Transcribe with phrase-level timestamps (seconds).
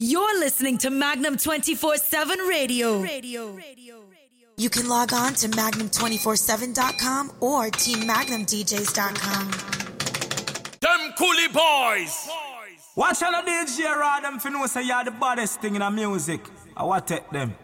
[0.00, 3.00] You're listening to Magnum 24 7 Radio.
[3.02, 3.50] Radio.
[3.50, 4.04] Radio.
[4.56, 9.50] You can log on to magnum247.com or teammagnumdjs.com.
[10.78, 12.28] Them coolie boys.
[12.94, 15.90] Watch on the DJ rod them for know say you're the baddest thing in the
[15.90, 16.42] music.
[16.76, 17.56] I want take them.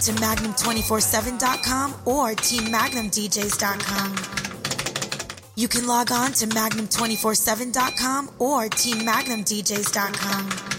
[0.00, 4.16] To Magnum247.com or TeamMagnumDJs.com.
[5.56, 10.69] You can log on to Magnum247.com or TeamMagnumDJs.com.